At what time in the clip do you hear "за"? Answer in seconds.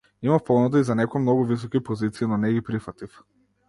0.87-0.95